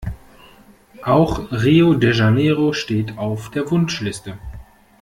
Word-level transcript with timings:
Auch 1.03 1.51
Rio 1.51 1.93
de 1.93 2.11
Janeiro 2.11 2.73
steht 2.73 3.19
auf 3.19 3.51
der 3.51 3.69
Wunschliste. 3.69 4.39